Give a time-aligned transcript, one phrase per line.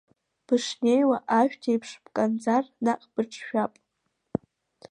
[0.45, 3.73] Бышнеиуа, ашәҭ еиԥш бканӡар, наҟ быҿшәап.